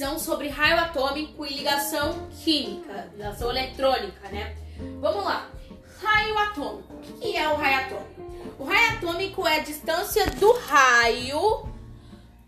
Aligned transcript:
visão 0.00 0.18
sobre 0.18 0.48
raio 0.48 0.78
atômico 0.78 1.44
e 1.44 1.58
ligação 1.58 2.26
química, 2.42 3.10
ligação 3.12 3.50
eletrônica, 3.50 4.30
né? 4.30 4.56
Vamos 4.98 5.22
lá. 5.22 5.46
Raio 6.02 6.38
atômico. 6.38 6.94
O 6.94 7.20
que 7.20 7.36
é 7.36 7.46
o 7.46 7.54
raio 7.54 7.84
atômico? 7.84 8.22
O 8.58 8.64
raio 8.64 8.96
atômico 8.96 9.46
é 9.46 9.56
a 9.56 9.62
distância 9.62 10.24
do 10.30 10.52
raio 10.52 11.68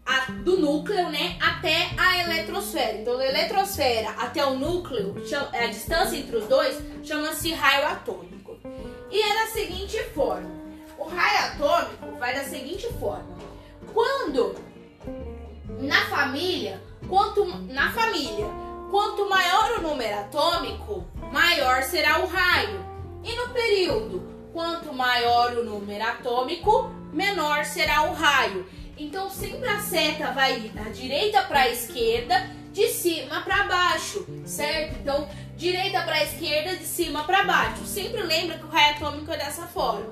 a, 0.06 0.30
do 0.30 0.56
núcleo, 0.56 1.10
né, 1.10 1.36
até 1.42 1.90
a 1.98 2.22
eletrosfera. 2.22 2.96
Então, 2.96 3.18
da 3.18 3.26
eletrosfera 3.26 4.08
até 4.12 4.42
o 4.46 4.58
núcleo, 4.58 5.14
a 5.52 5.66
distância 5.66 6.16
entre 6.16 6.36
os 6.36 6.46
dois, 6.46 6.80
chama-se 7.04 7.52
raio 7.52 7.86
atômico. 7.86 8.56
E 9.10 9.20
é 9.20 9.44
da 9.44 9.50
seguinte 9.52 10.02
forma: 10.14 10.50
o 10.96 11.04
raio 11.04 11.52
atômico 11.52 12.18
vai 12.18 12.34
da 12.34 12.44
seguinte 12.44 12.88
forma. 12.98 13.36
Quando 13.92 14.56
na 15.82 16.06
família, 16.06 16.80
quanto 17.08 17.44
na 17.72 17.90
família, 17.92 18.46
quanto 18.90 19.28
maior 19.28 19.78
o 19.78 19.82
número 19.82 20.18
atômico, 20.18 21.04
maior 21.32 21.82
será 21.82 22.20
o 22.20 22.26
raio. 22.26 22.84
E 23.24 23.34
no 23.34 23.48
período, 23.48 24.22
quanto 24.52 24.92
maior 24.92 25.52
o 25.56 25.64
número 25.64 26.04
atômico, 26.04 26.90
menor 27.12 27.64
será 27.64 28.02
o 28.02 28.14
raio. 28.14 28.66
Então 28.98 29.30
sempre 29.30 29.68
a 29.68 29.80
seta 29.80 30.30
vai 30.32 30.58
ir 30.58 30.68
da 30.70 30.90
direita 30.90 31.42
para 31.42 31.60
a 31.60 31.68
esquerda, 31.70 32.50
de 32.72 32.88
cima 32.88 33.42
para 33.42 33.64
baixo, 33.64 34.26
certo? 34.44 34.98
Então 35.00 35.28
direita 35.56 36.02
para 36.02 36.22
esquerda, 36.22 36.76
de 36.76 36.84
cima 36.84 37.24
para 37.24 37.44
baixo. 37.44 37.84
Sempre 37.84 38.22
lembra 38.22 38.58
que 38.58 38.64
o 38.64 38.68
raio 38.68 38.96
atômico 38.96 39.32
é 39.32 39.36
dessa 39.36 39.66
forma. 39.66 40.06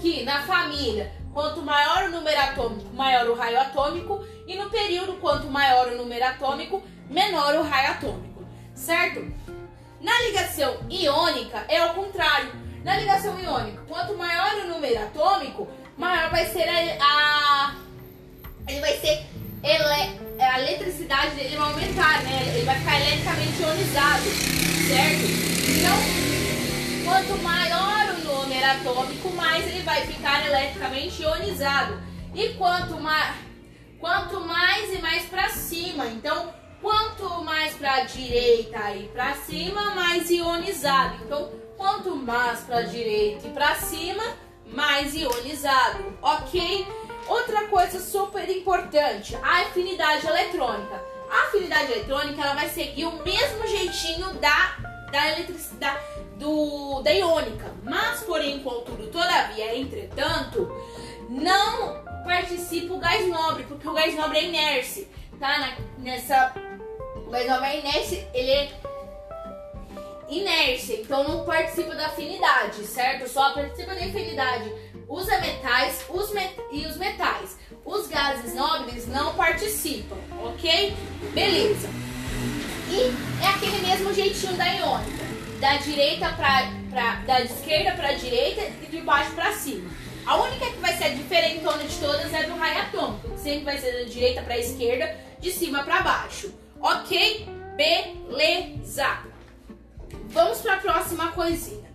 Que 0.00 0.22
na 0.24 0.42
família, 0.42 1.12
quanto 1.32 1.62
maior 1.62 2.04
o 2.04 2.10
número 2.10 2.40
atômico, 2.40 2.94
maior 2.94 3.26
o 3.28 3.34
raio 3.34 3.60
atômico, 3.60 4.24
e 4.46 4.56
no 4.56 4.70
período, 4.70 5.14
quanto 5.14 5.48
maior 5.48 5.88
o 5.88 5.96
número 5.96 6.24
atômico, 6.24 6.82
menor 7.08 7.54
o 7.54 7.62
raio 7.62 7.92
atômico, 7.92 8.44
certo? 8.74 9.26
Na 10.00 10.20
ligação 10.22 10.78
iônica 10.88 11.64
é 11.68 11.84
o 11.84 11.94
contrário. 11.94 12.52
Na 12.84 12.96
ligação 12.96 13.38
iônica, 13.40 13.82
quanto 13.88 14.14
maior 14.14 14.54
o 14.64 14.68
número 14.68 15.02
atômico, 15.02 15.68
maior 15.96 16.30
vai 16.30 16.46
ser 16.46 16.68
a, 16.68 17.04
a 17.04 17.76
ele 18.68 18.80
vai 18.80 18.96
ser 18.98 19.26
ele, 19.62 20.20
a 20.56 20.62
eletricidade 20.62 21.34
dele 21.34 21.54
vai 21.54 21.70
aumentar, 21.70 22.22
né? 22.22 22.54
Ele 22.54 22.64
vai 22.64 22.78
ficar 22.78 22.98
eletricamente 22.98 23.60
ionizado, 23.60 24.24
certo? 24.88 25.26
Então, 25.68 27.04
quanto 27.04 27.42
maior 27.42 28.14
o 28.14 28.24
número 28.24 28.64
atômico, 28.64 29.30
mais 29.34 29.66
ele 29.66 29.82
vai 29.82 30.06
ficar 30.06 30.46
eletricamente 30.46 31.20
ionizado. 31.20 32.00
E 32.34 32.48
quanto 32.54 32.98
mais, 32.98 33.34
quanto 34.00 34.40
mais 34.40 34.94
e 34.94 35.02
mais 35.02 35.24
para 35.24 35.50
cima, 35.50 36.06
então 36.06 36.54
quanto 36.80 37.44
mais 37.44 37.74
para 37.74 38.04
direita 38.04 38.94
e 38.94 39.08
para 39.08 39.34
cima, 39.34 39.94
mais 39.94 40.30
ionizado. 40.30 41.16
Então, 41.26 41.50
quanto 41.76 42.16
mais 42.16 42.60
para 42.60 42.80
direita 42.80 43.46
e 43.46 43.50
para 43.50 43.74
cima, 43.74 44.24
mais 44.72 45.14
ionizado, 45.14 46.16
ok? 46.22 46.86
Outra 47.28 47.66
coisa 47.66 48.00
super 48.00 48.48
importante, 48.48 49.36
a 49.42 49.62
afinidade 49.62 50.26
eletrônica. 50.26 51.04
A 51.28 51.48
afinidade 51.48 51.92
eletrônica 51.92 52.40
ela 52.40 52.54
vai 52.54 52.68
seguir 52.68 53.06
o 53.06 53.22
mesmo 53.24 53.66
jeitinho 53.66 54.32
da, 54.34 54.76
da 55.10 55.32
eletricidade 55.32 56.00
do, 56.36 57.02
da 57.02 57.12
iônica, 57.12 57.72
mas 57.82 58.20
porém, 58.20 58.60
contudo, 58.60 59.08
todavia, 59.08 59.76
entretanto, 59.76 60.70
não 61.28 62.04
participa 62.24 62.94
o 62.94 62.98
gás 62.98 63.26
nobre, 63.28 63.64
porque 63.64 63.88
o 63.88 63.92
gás 63.92 64.14
nobre 64.14 64.38
é 64.38 64.44
inércia, 64.44 65.08
tá? 65.40 65.58
Na, 65.58 65.76
nessa, 65.98 66.54
o 67.16 67.30
gás 67.30 67.48
nobre 67.48 67.68
é 67.68 67.80
inércia, 67.80 68.30
ele 68.32 68.50
é 68.50 68.70
inércia, 70.28 71.00
então 71.00 71.24
não 71.24 71.44
participa 71.44 71.94
da 71.94 72.06
afinidade, 72.06 72.84
certo? 72.84 73.28
Só 73.28 73.52
participa 73.54 73.94
da 73.94 74.04
afinidade 74.04 74.72
os 75.08 75.26
metais 75.26 76.04
os 76.08 76.32
met 76.32 76.54
e 76.72 76.86
os 76.86 76.96
metais. 76.96 77.56
Os 77.84 78.08
gases 78.08 78.54
nobres 78.54 79.06
não 79.06 79.34
participam, 79.34 80.16
ok? 80.42 80.94
Beleza. 81.32 81.88
E 82.90 83.44
é 83.44 83.48
aquele 83.48 83.78
mesmo 83.86 84.12
jeitinho 84.14 84.56
da 84.56 84.66
iônica, 84.66 85.24
da 85.60 85.76
direita 85.76 86.28
para 86.32 86.70
pra, 86.90 87.14
da 87.26 87.40
esquerda 87.42 87.92
para 87.92 88.12
direita 88.12 88.62
e 88.82 88.86
de 88.86 89.00
baixo 89.02 89.32
para 89.32 89.52
cima. 89.52 89.90
A 90.24 90.36
única 90.42 90.66
que 90.66 90.78
vai 90.78 90.96
ser 90.96 91.14
diferentona 91.14 91.84
de 91.84 91.96
todas 91.98 92.32
é 92.32 92.44
do 92.44 92.56
raio 92.56 92.82
atômico, 92.82 93.38
sempre 93.38 93.64
vai 93.64 93.78
ser 93.78 93.92
da 93.92 94.10
direita 94.10 94.42
para 94.42 94.58
esquerda, 94.58 95.16
de 95.38 95.52
cima 95.52 95.84
para 95.84 96.02
baixo. 96.02 96.52
Ok? 96.80 97.46
Beleza. 97.76 99.18
Vamos 100.28 100.60
para 100.60 100.74
a 100.74 100.78
próxima 100.78 101.32
coisinha 101.32 101.86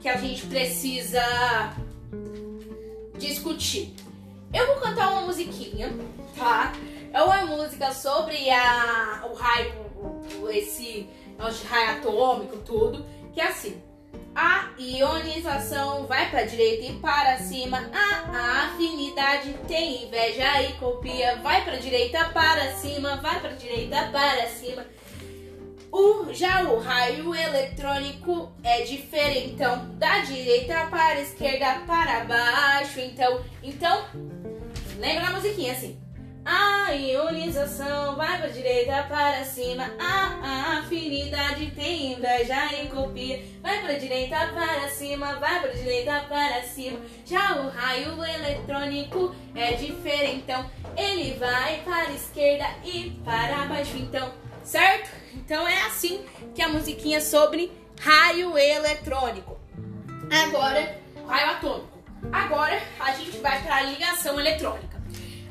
que 0.00 0.08
a 0.08 0.16
gente 0.16 0.46
precisa 0.46 1.22
discutir. 3.18 3.94
Eu 4.52 4.66
vou 4.66 4.76
cantar 4.76 5.12
uma 5.12 5.22
musiquinha, 5.22 5.92
tá? 6.36 6.72
É 7.12 7.22
uma 7.22 7.44
música 7.44 7.92
sobre 7.92 8.50
a, 8.50 9.26
o 9.30 9.34
raio, 9.34 9.74
esse 10.50 11.08
raio 11.68 11.98
atômico, 11.98 12.56
tudo, 12.58 13.04
que 13.32 13.40
é 13.40 13.48
assim. 13.48 13.82
A 14.34 14.70
ionização 14.78 16.06
vai 16.06 16.30
para 16.30 16.44
direita 16.44 16.92
e 16.92 16.96
para 16.98 17.38
cima. 17.38 17.90
A, 17.92 18.36
a 18.36 18.66
afinidade 18.68 19.52
tem 19.66 20.04
inveja 20.04 20.62
e 20.62 20.74
copia. 20.74 21.36
Vai 21.42 21.64
para 21.64 21.76
direita, 21.76 22.24
para 22.26 22.72
cima. 22.74 23.16
Vai 23.16 23.40
para 23.40 23.50
direita, 23.50 24.08
para 24.12 24.46
cima. 24.48 24.86
O, 25.98 26.32
já 26.32 26.62
o 26.62 26.78
raio 26.78 27.34
eletrônico 27.34 28.52
é 28.62 28.82
diferente, 28.82 29.50
então 29.54 29.96
da 29.96 30.20
direita 30.20 30.86
para 30.86 31.18
a 31.18 31.20
esquerda 31.20 31.80
para 31.88 32.24
baixo, 32.24 33.00
então, 33.00 33.44
então 33.64 34.04
lembra 34.96 35.26
a 35.26 35.32
musiquinha 35.32 35.72
assim. 35.72 35.98
A 36.44 36.92
ionização 36.92 38.14
vai 38.14 38.38
para 38.38 38.46
direita 38.46 39.02
para 39.08 39.44
cima, 39.44 39.90
a, 39.98 40.38
a 40.40 40.78
afinidade 40.78 41.72
tem 41.72 42.12
inveja 42.12 42.80
e 42.80 42.86
copia, 42.86 43.42
vai 43.60 43.80
para 43.80 43.94
direita 43.94 44.36
para 44.54 44.88
cima, 44.90 45.34
vai 45.40 45.60
para 45.60 45.72
direita 45.72 46.20
para 46.28 46.62
cima. 46.62 47.00
Já 47.26 47.56
o 47.56 47.70
raio 47.70 48.24
eletrônico 48.24 49.34
é 49.52 49.72
diferente, 49.72 50.44
então 50.44 50.70
ele 50.96 51.36
vai 51.40 51.82
para 51.84 52.06
a 52.08 52.14
esquerda 52.14 52.66
e 52.84 53.20
para 53.24 53.64
baixo, 53.64 53.98
então 53.98 54.32
certo? 54.62 55.10
Então 55.38 55.66
é 55.66 55.82
assim 55.82 56.24
que 56.54 56.60
a 56.60 56.68
musiquinha 56.68 57.20
sobre 57.20 57.70
raio 58.00 58.58
eletrônico. 58.58 59.56
Agora, 60.30 61.00
raio 61.26 61.50
atômico. 61.52 61.98
Agora 62.32 62.82
a 62.98 63.12
gente 63.12 63.38
vai 63.38 63.62
para 63.62 63.76
a 63.76 63.82
ligação 63.82 64.38
eletrônica. 64.38 65.00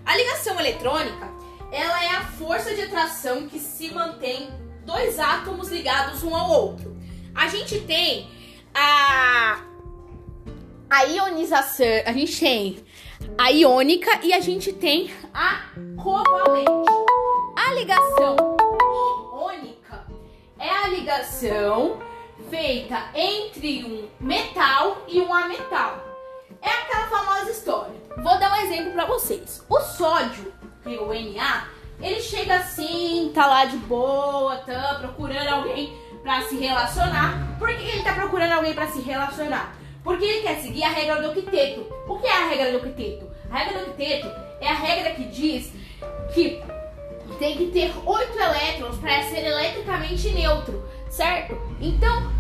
A 0.06 0.16
ligação 0.16 0.59
eletrônica, 0.59 1.30
ela 1.72 2.03
é 2.03 2.09
a 2.09 2.25
força 2.25 2.75
de 2.75 2.81
atração 2.81 3.48
que 3.48 3.59
se 3.59 3.90
mantém 3.90 4.50
dois 4.86 5.20
átomos 5.20 5.70
ligados 5.70 6.22
um 6.22 6.36
ao 6.36 6.50
outro. 6.50 6.98
A 7.34 7.48
gente 7.48 7.80
tem 7.81 8.30
a 8.74 9.64
a 10.90 11.04
ionização, 11.04 11.86
a 12.06 12.14
gente 12.14 12.40
tem 12.40 12.86
a 13.38 13.52
iônica 13.52 14.19
e 14.24 14.34
a 14.34 14.40
gente 14.40 14.72
tem 14.74 15.12
a 15.34 15.62
covalente. 16.02 16.90
A 17.56 17.74
ligação 17.74 18.56
é 20.59 20.69
a 20.69 20.88
ligação 20.88 22.00
feita 22.50 23.09
entre 23.13 23.84
um 23.84 24.07
metal 24.19 25.03
e 25.07 25.22
um 25.22 25.34
ametal. 25.34 26.03
É 26.62 26.69
aquela 26.69 27.07
famosa 27.07 27.51
história. 27.51 27.95
Vou 28.18 28.39
dar 28.39 28.54
um 28.54 28.62
exemplo 28.63 28.94
para 28.94 29.06
vocês. 29.06 29.63
O 29.69 29.80
sódio, 29.80 30.54
que 30.83 30.95
é 30.95 31.00
o 31.00 31.07
Na, 31.33 31.68
ele 32.01 32.21
chega 32.21 32.56
assim, 32.57 33.31
tá 33.33 33.48
lá 33.48 33.65
de 33.65 33.77
boa, 33.77 34.57
tá 34.57 34.98
procurando 35.00 35.48
alguém 35.48 35.95
para 36.24 36.42
se 36.44 36.57
relacionar. 36.57 37.57
Por 37.57 37.68
que 37.69 37.83
ele 37.83 38.03
tá 38.03 38.13
procurando 38.13 38.53
alguém 38.53 38.74
para 38.74 38.88
se 38.88 39.01
relacionar? 39.01 39.75
Porque 40.03 40.25
ele 40.25 40.42
quer 40.42 40.60
seguir 40.62 40.83
a 40.83 40.89
regra 40.89 41.21
do 41.21 41.31
octeto. 41.31 41.86
O 42.07 42.18
que 42.19 42.27
é 42.27 42.31
a 42.31 42.48
regra 42.48 42.71
do 42.71 42.77
octeto? 42.77 43.30
A 43.51 43.57
regra 43.57 43.80
do 43.80 43.92
octeto 43.92 44.27
é 44.62 44.68
a 44.69 44.74
regra 44.74 45.12
que 45.12 45.24
diz 45.25 45.71
que 46.33 46.62
tem 47.35 47.57
que 47.57 47.68
ter 47.68 47.94
oito 48.06 48.39
elétrons 48.39 48.97
para 48.97 49.24
ser 49.24 49.45
eletricamente 49.45 50.29
neutro, 50.29 50.83
certo? 51.09 51.59
Então, 51.79 52.31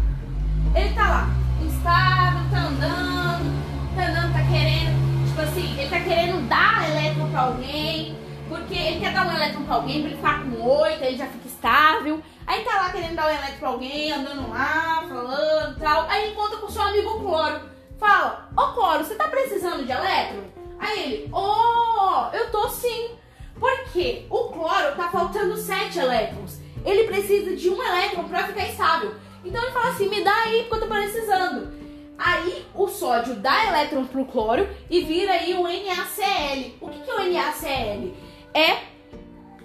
ele 0.75 0.93
tá 0.93 1.09
lá, 1.09 1.29
instável, 1.61 2.49
tá 2.49 2.57
andando, 2.57 3.95
tá 3.95 4.07
andando, 4.07 4.33
tá 4.33 4.39
querendo, 4.51 5.27
tipo 5.27 5.41
assim, 5.41 5.79
ele 5.79 5.89
tá 5.89 5.99
querendo 5.99 6.47
dar 6.47 6.89
elétron 6.89 7.29
para 7.29 7.41
alguém, 7.41 8.17
porque 8.47 8.73
ele 8.75 8.99
quer 8.99 9.13
dar 9.13 9.27
um 9.27 9.35
elétron 9.35 9.63
para 9.63 9.75
alguém 9.75 10.01
para 10.01 10.09
ele 10.09 10.17
ficar 10.17 10.43
com 10.43 10.61
oito, 10.61 11.03
ele 11.03 11.17
já 11.17 11.27
fica 11.27 11.47
estável. 11.47 12.21
Aí 12.45 12.63
tá 12.63 12.81
lá 12.81 12.89
querendo 12.91 13.15
dar 13.15 13.27
um 13.27 13.29
elétron 13.29 13.59
para 13.59 13.69
alguém, 13.69 14.11
andando 14.11 14.49
lá, 14.49 15.05
falando 15.07 15.79
tal. 15.79 16.05
Aí 16.09 16.31
encontra 16.31 16.57
com 16.57 16.69
seu 16.69 16.81
amigo 16.81 17.19
Cloro. 17.19 17.61
Fala, 17.99 18.49
ô 18.55 18.73
Cloro, 18.73 19.03
você 19.03 19.15
tá 19.15 19.27
precisando 19.27 19.85
de 19.85 19.91
elétron? 19.91 20.43
Aí 20.79 20.99
ele, 20.99 21.29
oh, 21.33 22.27
eu 22.33 22.51
tô 22.51 22.69
sim. 22.69 23.17
Porque 23.59 24.25
o 24.29 24.49
cloro 24.49 24.95
tá 25.07 25.11
faltando 25.11 25.57
7 25.57 25.99
elétrons. 25.99 26.59
precisa 27.07 27.55
de 27.55 27.69
um 27.69 27.81
elétron 27.81 28.23
para 28.25 28.47
ficar 28.47 28.67
estável. 28.67 29.15
Então 29.43 29.61
ele 29.61 29.71
fala 29.71 29.89
assim: 29.89 30.09
me 30.09 30.23
dá 30.23 30.35
aí 30.43 30.63
porque 30.63 30.75
eu 30.75 30.87
tô 30.87 30.87
precisando. 30.87 31.77
Aí 32.17 32.65
o 32.73 32.87
sódio 32.87 33.35
dá 33.35 33.67
elétron 33.67 34.05
pro 34.05 34.25
cloro 34.25 34.67
e 34.89 35.01
vira 35.01 35.33
aí 35.33 35.53
o 35.53 35.63
NaCl. 35.63 36.75
O 36.81 36.89
que, 36.89 36.99
que 36.99 37.11
é 37.11 37.15
o 37.15 37.31
NaCl? 37.31 38.13
É 38.53 38.77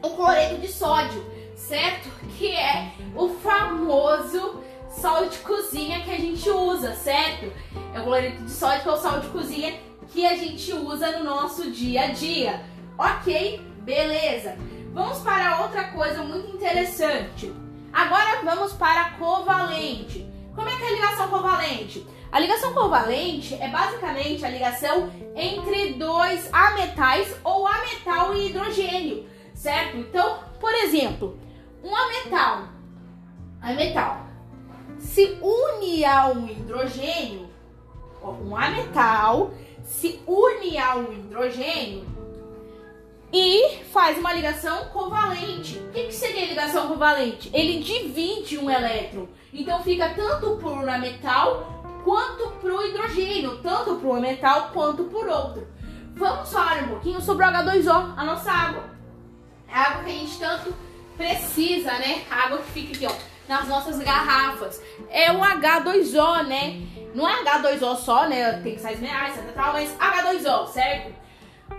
o 0.03 0.11
cloreto 0.11 0.61
de 0.61 0.69
sódio, 0.69 1.25
certo? 1.57 2.09
Que 2.39 2.55
é 2.55 2.93
o 3.17 3.31
famoso 3.31 4.61
sal 4.91 5.27
de 5.27 5.39
cozinha 5.39 6.03
que 6.03 6.11
a 6.11 6.19
gente 6.19 6.49
usa, 6.51 6.95
certo? 6.95 7.51
É 7.95 8.01
o 8.01 8.05
cloreto 8.05 8.43
de 8.43 8.51
sódio 8.51 8.83
que 8.83 8.89
é 8.89 8.93
o 8.93 8.97
sal 8.99 9.21
de 9.21 9.29
cozinha 9.29 9.75
que 10.13 10.27
a 10.27 10.37
gente 10.37 10.73
usa 10.75 11.19
no 11.19 11.25
nosso 11.25 11.71
dia 11.71 12.03
a 12.03 12.07
dia. 12.09 12.61
Ok? 12.99 13.61
Beleza. 13.79 14.59
Vamos 14.93 15.21
para 15.21 15.63
outra 15.63 15.85
coisa 15.85 16.23
muito 16.23 16.55
interessante. 16.55 17.51
Agora 17.91 18.43
vamos 18.45 18.75
para 18.75 19.11
covalente. 19.13 20.27
Como 20.55 20.69
é 20.69 20.77
que 20.77 20.83
é 20.83 20.89
a 20.89 20.93
ligação 20.93 21.29
covalente? 21.29 22.07
A 22.31 22.39
ligação 22.39 22.75
covalente 22.75 23.55
é 23.55 23.69
basicamente 23.69 24.45
a 24.45 24.51
ligação 24.51 25.11
entre 25.35 25.95
dois 25.95 26.47
ametais 26.53 27.35
ou 27.43 27.67
ametal 27.67 28.35
e 28.35 28.51
hidrogênio, 28.51 29.27
certo? 29.55 29.97
Então, 29.97 30.41
por 30.61 30.73
exemplo, 30.75 31.39
um 31.83 31.97
ametal, 31.97 32.65
ametal, 33.63 34.27
se 34.99 35.39
une 35.41 36.05
a 36.05 36.27
um 36.29 36.47
hidrogênio, 36.47 37.49
um 38.23 38.55
ametal 38.55 39.53
se 39.85 40.21
une 40.27 40.79
a 40.79 40.97
um 40.97 41.13
hidrogênio 41.13 42.05
e 43.33 43.79
faz 43.93 44.19
uma 44.19 44.33
ligação 44.33 44.85
covalente. 44.87 45.79
O 45.79 45.91
que, 45.91 46.05
que 46.05 46.13
seria 46.13 46.47
ligação 46.47 46.87
covalente? 46.87 47.51
Ele 47.53 47.83
divide 47.83 48.59
um 48.59 48.71
elétron. 48.71 49.27
Então 49.53 49.83
fica 49.83 50.11
tanto 50.11 50.57
por 50.57 50.73
um 50.73 51.01
metal 51.01 51.83
quanto 52.05 52.51
para 52.61 52.75
o 52.75 52.87
hidrogênio, 52.87 53.59
tanto 53.63 53.97
para 53.97 54.09
um 54.09 54.21
metal 54.21 54.71
quanto 54.73 55.05
por 55.05 55.27
outro. 55.29 55.67
Vamos 56.15 56.53
falar 56.53 56.83
um 56.83 56.89
pouquinho 56.89 57.21
sobre 57.23 57.45
o 57.45 57.49
H2O, 57.49 58.15
a 58.17 58.25
nossa 58.25 58.53
água. 58.53 58.85
É 59.67 59.75
a 59.75 59.81
água 59.81 60.05
que 60.05 60.11
a 60.11 60.15
gente 60.15 60.39
tanto 60.39 60.75
precisa, 61.17 61.93
né? 61.93 62.25
A 62.31 62.47
água 62.47 62.59
que 62.59 62.71
fica 62.71 62.95
aqui, 62.95 63.07
ó, 63.07 63.49
nas 63.49 63.67
nossas 63.67 63.99
garrafas. 63.99 64.83
É 65.09 65.33
o 65.33 65.39
H2O, 65.39 66.47
né? 66.47 66.83
Não 67.15 67.27
é 67.27 67.43
H2O 67.45 67.97
só, 67.97 68.29
né? 68.29 68.61
Tem 68.63 68.79
sais 68.79 69.01
minerais, 69.01 69.39
etc, 69.39 69.55
mas 69.57 69.97
H2O, 69.97 70.69
certo? 70.69 71.22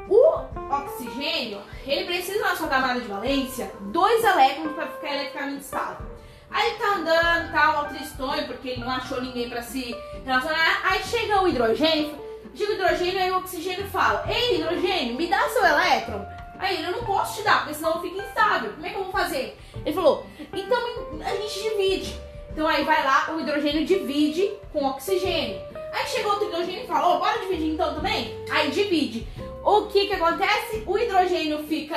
O 0.10 0.74
oxigênio, 0.74 1.62
ele 1.86 2.06
precisa 2.06 2.40
na 2.40 2.56
sua 2.56 2.68
camada 2.68 3.00
de 3.00 3.08
valência 3.08 3.72
dois 3.80 4.24
elétrons 4.24 4.74
para 4.74 4.88
ficar 4.88 5.14
eletricamente 5.14 5.62
estável. 5.62 6.14
Aí 6.50 6.70
ele 6.70 6.78
tá 6.78 6.96
andando, 6.96 7.52
tal, 7.52 7.74
tá, 7.74 7.90
tristonho, 7.90 8.46
porque 8.46 8.70
ele 8.70 8.82
não 8.82 8.92
achou 8.92 9.22
ninguém 9.22 9.50
para 9.50 9.64
se 9.64 9.96
relacionar. 10.24 10.82
Aí 10.84 11.02
chega 11.04 11.42
o 11.42 11.48
hidrogênio, 11.48 12.16
chega 12.54 12.72
o 12.72 12.76
hidrogênio, 12.76 13.20
aí 13.20 13.32
o 13.32 13.38
oxigênio 13.38 13.88
fala: 13.88 14.24
Ei, 14.30 14.60
hidrogênio, 14.60 15.16
me 15.16 15.28
dá 15.28 15.50
seu 15.50 15.66
elétron. 15.66 16.24
Aí 16.60 16.78
ele, 16.78 16.88
eu 16.88 16.92
não 16.92 17.04
posso 17.04 17.38
te 17.38 17.44
dar, 17.44 17.60
porque 17.60 17.74
senão 17.74 18.02
fica 18.02 18.22
instável. 18.22 18.72
Como 18.74 18.86
é 18.86 18.90
que 18.90 18.96
eu 18.96 19.04
vou 19.04 19.12
fazer? 19.12 19.58
Ele 19.84 19.96
falou: 19.96 20.28
Então 20.54 20.78
a 21.26 21.36
gente 21.36 21.64
divide. 21.64 22.22
Então 22.52 22.68
aí 22.68 22.84
vai 22.84 23.04
lá, 23.04 23.34
o 23.34 23.40
hidrogênio 23.40 23.84
divide 23.84 24.54
com 24.72 24.84
o 24.84 24.90
oxigênio. 24.90 25.60
Aí 25.94 26.08
chegou 26.08 26.32
outro 26.32 26.48
hidrogênio 26.48 26.84
e 26.84 26.88
falou: 26.88 27.20
bora 27.20 27.40
dividir 27.40 27.74
então 27.74 27.94
também? 27.94 28.36
Aí 28.50 28.72
divide. 28.72 29.28
O 29.64 29.84
que 29.84 30.08
que 30.08 30.14
acontece? 30.14 30.84
O 30.86 30.98
hidrogênio 30.98 31.64
fica 31.64 31.96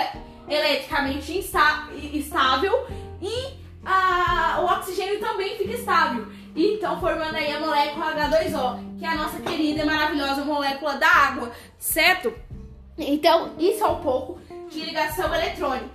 eletricamente 0.48 1.37
estável 1.38 2.87
e 3.20 3.56
a, 3.84 4.60
o 4.60 4.66
oxigênio 4.66 5.19
também 5.19 5.56
fica 5.56 5.72
estável. 5.72 6.26
Então, 6.54 7.00
formando 7.00 7.34
aí 7.34 7.52
a 7.52 7.60
molécula 7.60 8.14
H2O, 8.14 8.98
que 8.98 9.04
é 9.04 9.08
a 9.08 9.14
nossa 9.14 9.40
querida 9.40 9.82
e 9.82 9.84
maravilhosa 9.84 10.44
molécula 10.44 10.96
da 10.96 11.08
água, 11.08 11.52
certo? 11.78 12.32
Então, 12.96 13.54
isso 13.58 13.84
é 13.84 13.87
um 13.88 14.00
pouco 14.00 14.40
de 14.70 14.81
ligação 14.81 15.34
eletrônica. 15.34 15.90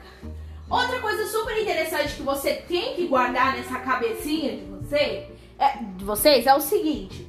Outra 0.70 1.00
coisa 1.00 1.26
super 1.28 1.60
interessante 1.60 2.16
que 2.16 2.22
você 2.22 2.54
tem 2.54 2.96
que 2.96 3.08
guardar 3.08 3.56
nessa 3.58 3.80
cabecinha 3.80 4.58
de 4.58 4.66
você, 4.66 5.28
é, 5.58 5.78
de 5.98 6.06
vocês 6.06 6.46
é 6.46 6.54
o 6.54 6.62
seguinte: 6.62 7.28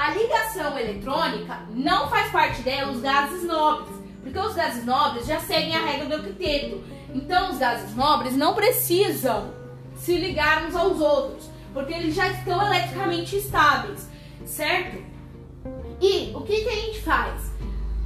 a 0.00 0.12
ligação 0.12 0.78
eletrônica 0.78 1.60
não 1.74 2.08
faz 2.08 2.32
parte 2.32 2.62
dela 2.62 2.90
os 2.90 3.02
gases 3.02 3.44
nobres, 3.44 3.94
porque 4.22 4.38
os 4.38 4.54
gases 4.54 4.86
nobres 4.86 5.26
já 5.26 5.38
seguem 5.40 5.76
a 5.76 5.84
regra 5.84 6.16
do 6.16 6.26
octeto. 6.26 6.82
Então, 7.14 7.50
os 7.50 7.58
gases 7.58 7.94
nobres 7.94 8.34
não 8.34 8.54
precisam 8.54 9.52
se 9.94 10.16
ligar 10.16 10.64
uns 10.64 10.74
aos 10.74 10.98
outros, 11.00 11.50
porque 11.74 11.92
eles 11.92 12.14
já 12.14 12.28
estão 12.28 12.66
eletricamente 12.66 13.36
estáveis, 13.36 14.08
certo? 14.46 15.04
E 16.00 16.32
o 16.34 16.40
que, 16.40 16.62
que 16.62 16.68
a 16.70 16.76
gente 16.76 17.02
faz? 17.02 17.52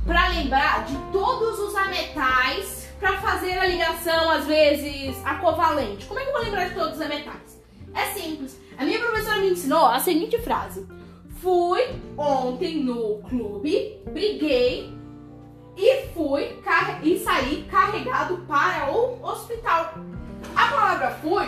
Para 0.04 0.30
lembrar 0.30 0.86
de 0.86 0.96
todos 1.12 1.60
os 1.60 1.76
ametais 1.76 2.88
para 2.98 3.18
fazer 3.18 3.56
a 3.56 3.66
ligação, 3.66 4.30
às 4.30 4.46
vezes, 4.46 5.16
a 5.24 5.36
covalente. 5.36 6.06
Como 6.06 6.18
é 6.18 6.24
que 6.24 6.28
eu 6.30 6.34
vou 6.34 6.42
lembrar 6.42 6.70
de 6.70 6.74
todos 6.74 6.98
os 6.98 7.06
metais? 7.06 7.62
É 7.94 8.06
simples. 8.06 8.58
A 8.76 8.84
minha 8.84 8.98
professora 8.98 9.38
me 9.38 9.50
ensinou 9.50 9.86
a 9.86 10.00
seguinte 10.00 10.36
frase: 10.38 10.84
Fui 11.44 11.82
ontem 12.16 12.82
no 12.82 13.18
clube, 13.28 14.00
briguei 14.06 14.90
e 15.76 16.06
fui 16.14 16.58
e 17.02 17.18
saí 17.18 17.68
carregado 17.70 18.38
para 18.48 18.90
o 18.90 19.22
hospital. 19.22 19.92
A 20.56 20.68
palavra 20.68 21.10
fui, 21.20 21.46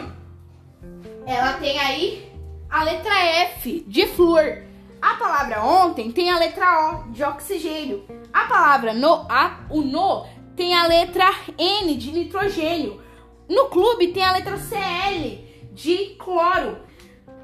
ela 1.25 1.54
tem 1.54 1.78
aí 1.78 2.31
a 2.69 2.84
letra 2.84 3.14
F 3.14 3.87
de 3.88 4.06
flúor. 4.08 4.64
A 5.00 5.14
palavra 5.14 5.64
ontem 5.64 6.12
tem 6.12 6.31
a 6.31 6.38
letra 6.38 6.90
O 6.90 7.10
de 7.12 7.25
oxigênio. 7.25 8.04
A 8.31 8.44
palavra 8.44 8.92
no, 8.92 9.25
a, 9.31 9.60
o 9.70 9.81
no 9.81 10.26
tem 10.54 10.75
a 10.75 10.87
letra 10.87 11.34
N 11.56 11.96
de 11.96 12.12
nitrogênio. 12.12 13.00
No 13.49 13.70
clube 13.70 14.08
tem 14.08 14.22
a 14.22 14.32
letra 14.32 14.58
CL 14.58 15.42
de 15.72 16.16
cloro. 16.19 16.84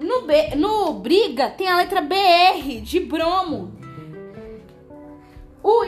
No, 0.02 0.22
B, 0.22 0.56
no 0.56 0.94
briga 0.94 1.50
tem 1.50 1.68
a 1.68 1.76
letra 1.76 2.00
BR 2.00 2.80
de 2.82 3.00
bromo. 3.00 3.72
O, 5.62 5.84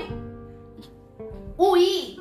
o 1.58 1.76
I, 1.76 2.20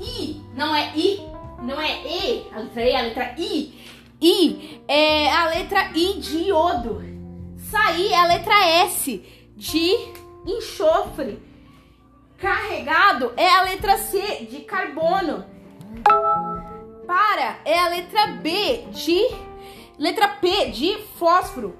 I, 0.00 0.40
não 0.54 0.74
é 0.74 0.96
I, 0.96 1.20
não 1.62 1.78
é 1.78 2.02
E, 2.06 2.48
a 2.54 2.60
letra 2.60 2.82
E, 2.82 2.96
a 2.96 3.02
letra 3.02 3.34
I. 3.36 3.74
I 4.20 4.82
é 4.88 5.30
a 5.30 5.48
letra 5.48 5.90
I 5.94 6.18
de 6.18 6.38
iodo. 6.48 7.04
Sair 7.58 8.12
é 8.12 8.16
a 8.16 8.26
letra 8.26 8.66
S 8.84 9.22
de 9.54 9.94
enxofre. 10.46 11.38
Carregado 12.38 13.32
é 13.36 13.48
a 13.48 13.62
letra 13.62 13.98
C 13.98 14.46
de 14.50 14.60
carbono. 14.60 15.44
Para 17.06 17.58
é 17.64 17.78
a 17.78 17.88
letra 17.88 18.26
B 18.28 18.84
de 18.90 19.45
letra 19.98 20.28
P 20.28 20.70
de 20.70 20.98
fósforo. 21.18 21.76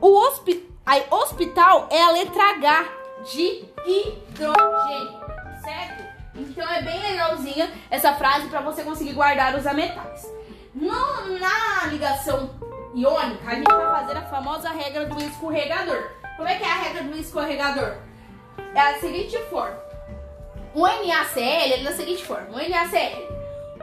O 0.00 0.16
hospi 0.16 0.68
aí, 0.86 1.04
hospital 1.10 1.88
é 1.90 2.02
a 2.02 2.10
letra 2.10 2.50
H 2.50 2.84
de 3.32 3.64
hidrogênio, 3.84 5.20
certo? 5.62 6.04
Então 6.34 6.68
é 6.68 6.82
bem 6.82 7.00
legalzinha 7.00 7.70
essa 7.90 8.14
frase 8.14 8.48
para 8.48 8.60
você 8.60 8.82
conseguir 8.82 9.12
guardar 9.12 9.56
os 9.56 9.66
ametais. 9.66 10.32
No, 10.74 11.38
na 11.38 11.86
ligação 11.90 12.50
iônica, 12.94 13.42
a 13.46 13.54
gente 13.54 13.72
vai 13.72 14.00
fazer 14.00 14.16
a 14.16 14.22
famosa 14.22 14.70
regra 14.70 15.06
do 15.06 15.18
escorregador. 15.18 16.10
Como 16.36 16.48
é 16.48 16.56
que 16.56 16.64
é 16.64 16.70
a 16.70 16.76
regra 16.76 17.02
do 17.02 17.16
escorregador? 17.16 18.08
é 18.74 18.80
a 18.80 19.00
seguinte 19.00 19.36
forma. 19.50 19.78
O 20.74 20.86
NaCl 20.86 21.74
é 21.74 21.82
da 21.82 21.92
seguinte 21.92 22.24
forma. 22.24 22.50
O 22.50 22.68
NaCl, 22.68 23.22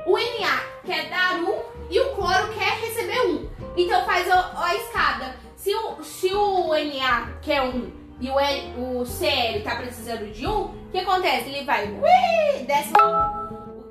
o 0.06 0.18
Na 0.18 0.62
quer 0.86 1.10
dar 1.10 1.36
um 1.36 1.75
e 1.90 2.00
o 2.00 2.16
cloro 2.16 2.54
quer 2.54 2.80
receber 2.80 3.22
um. 3.28 3.50
Então 3.78 4.06
faz 4.06 4.30
a, 4.30 4.66
a 4.66 4.76
escada. 4.76 5.36
Se 5.56 5.74
o, 5.74 6.04
se 6.04 6.34
o 6.34 6.74
Na 6.98 7.32
quer 7.42 7.62
um 7.62 7.92
e 8.20 8.30
o, 8.30 8.40
L, 8.40 8.74
o 8.78 9.06
Cl 9.06 9.62
tá 9.64 9.76
precisando 9.76 10.32
de 10.32 10.48
um, 10.48 10.66
o 10.66 10.90
que 10.92 11.00
acontece? 11.00 11.50
Ele 11.50 11.66
vai, 11.66 11.86
ui, 11.86 12.64
desce 12.66 12.94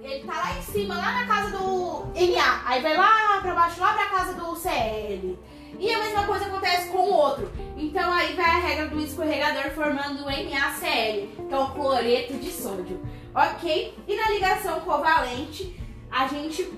ele 0.03 0.25
tá 0.25 0.35
lá 0.35 0.59
em 0.59 0.63
cima, 0.63 0.97
lá 0.97 1.13
na 1.13 1.27
casa 1.27 1.57
do 1.57 2.05
Na. 2.15 2.63
Aí 2.67 2.83
vai 2.83 2.97
lá 2.97 3.41
pra 3.41 3.55
baixo, 3.55 3.81
lá 3.81 3.95
pra 3.95 4.07
casa 4.07 4.35
do 4.35 4.55
Cl. 4.55 5.39
E 5.79 5.93
a 5.93 5.99
mesma 5.99 6.25
coisa 6.25 6.45
acontece 6.45 6.89
com 6.91 6.99
o 6.99 7.13
outro. 7.13 7.51
Então 7.77 8.13
aí 8.13 8.35
vai 8.35 8.45
a 8.45 8.59
regra 8.59 8.87
do 8.89 9.01
escorregador 9.01 9.71
formando 9.73 10.23
o 10.23 10.31
NaCl, 10.31 11.47
que 11.49 11.55
é 11.55 11.59
o 11.59 11.71
cloreto 11.71 12.35
de 12.35 12.51
sódio, 12.51 13.01
ok? 13.35 13.99
E 14.07 14.15
na 14.15 14.31
ligação 14.31 14.81
covalente, 14.81 15.81
a 16.11 16.29
gente 16.29 16.71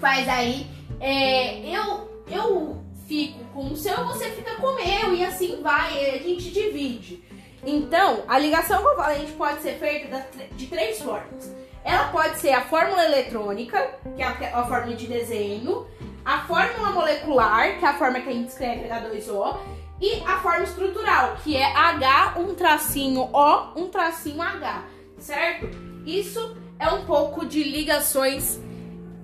faz 0.00 0.28
aí, 0.28 0.66
é, 0.98 1.60
eu, 1.68 2.24
eu 2.28 2.82
fico 3.06 3.44
com 3.52 3.66
o 3.66 3.76
seu, 3.76 4.04
você 4.06 4.30
fica 4.30 4.56
com 4.56 4.68
o 4.68 4.76
meu, 4.76 5.14
e 5.14 5.24
assim 5.24 5.60
vai, 5.62 6.14
a 6.14 6.18
gente 6.18 6.50
divide. 6.50 7.22
Então, 7.64 8.24
a 8.26 8.38
ligação 8.38 8.82
covalente 8.82 9.32
pode 9.32 9.60
ser 9.60 9.78
feita 9.78 10.26
de 10.52 10.66
três 10.66 11.02
formas. 11.02 11.54
Ela 11.84 12.08
pode 12.08 12.38
ser 12.38 12.52
a 12.52 12.62
fórmula 12.62 13.04
eletrônica, 13.04 13.94
que 14.16 14.22
é 14.22 14.26
a, 14.26 14.64
fórmula 14.64 14.96
de 14.96 15.06
desenho, 15.06 15.86
a 16.24 16.46
fórmula 16.46 16.90
molecular, 16.90 17.78
que 17.78 17.84
é 17.84 17.88
a 17.88 17.94
forma 17.94 18.20
que 18.20 18.28
a 18.28 18.32
gente 18.32 18.48
escreve 18.48 18.88
H2O, 18.88 19.58
e 20.00 20.22
a 20.26 20.38
forma 20.40 20.64
estrutural, 20.64 21.36
que 21.44 21.56
é 21.56 21.64
H, 21.64 22.36
um 22.38 22.54
tracinho 22.54 23.28
O, 23.32 23.72
um 23.76 23.88
tracinho 23.88 24.40
H, 24.40 24.84
certo? 25.18 25.68
Isso 26.06 26.56
é 26.78 26.88
um 26.88 27.04
pouco 27.04 27.44
de 27.44 27.62
ligações 27.62 28.58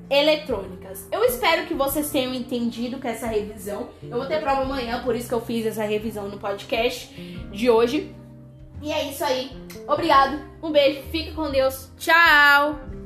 eletrônicas. 0.08 1.06
Eu 1.10 1.24
espero 1.24 1.66
que 1.66 1.74
vocês 1.74 2.10
tenham 2.10 2.34
entendido 2.34 2.98
com 2.98 3.08
essa 3.08 3.26
revisão. 3.26 3.88
Eu 4.02 4.18
vou 4.18 4.26
ter 4.26 4.40
prova 4.40 4.62
amanhã, 4.62 5.02
por 5.02 5.14
isso 5.16 5.28
que 5.28 5.34
eu 5.34 5.40
fiz 5.40 5.66
essa 5.66 5.84
revisão 5.84 6.28
no 6.28 6.38
podcast 6.38 7.12
de 7.50 7.70
hoje. 7.70 8.14
E 8.82 8.92
é 8.92 9.10
isso 9.10 9.24
aí. 9.24 9.50
Obrigado. 9.88 10.40
Um 10.62 10.70
beijo. 10.70 11.02
Fica 11.10 11.32
com 11.32 11.50
Deus. 11.50 11.90
Tchau. 11.96 13.05